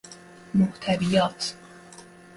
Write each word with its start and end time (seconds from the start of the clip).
محتویات 0.55 1.53